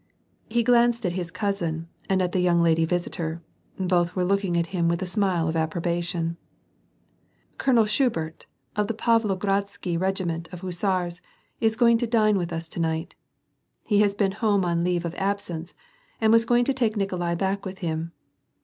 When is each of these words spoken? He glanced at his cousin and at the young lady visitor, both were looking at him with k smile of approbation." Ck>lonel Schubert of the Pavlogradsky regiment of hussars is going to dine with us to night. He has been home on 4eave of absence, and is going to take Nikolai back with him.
He 0.49 0.63
glanced 0.63 1.05
at 1.05 1.11
his 1.11 1.29
cousin 1.29 1.87
and 2.09 2.23
at 2.23 2.31
the 2.31 2.39
young 2.39 2.63
lady 2.63 2.85
visitor, 2.85 3.43
both 3.79 4.15
were 4.15 4.25
looking 4.25 4.57
at 4.57 4.65
him 4.73 4.87
with 4.87 4.99
k 4.99 5.05
smile 5.05 5.47
of 5.47 5.55
approbation." 5.55 6.37
Ck>lonel 7.59 7.87
Schubert 7.87 8.47
of 8.75 8.87
the 8.87 8.95
Pavlogradsky 8.95 9.99
regiment 10.01 10.49
of 10.51 10.61
hussars 10.61 11.21
is 11.59 11.75
going 11.75 11.99
to 11.99 12.07
dine 12.07 12.39
with 12.39 12.51
us 12.51 12.67
to 12.69 12.79
night. 12.79 13.13
He 13.85 13.99
has 14.01 14.15
been 14.15 14.31
home 14.31 14.65
on 14.65 14.83
4eave 14.83 15.05
of 15.05 15.13
absence, 15.19 15.75
and 16.19 16.33
is 16.33 16.45
going 16.45 16.65
to 16.65 16.73
take 16.73 16.97
Nikolai 16.97 17.35
back 17.35 17.63
with 17.63 17.77
him. 17.85 18.11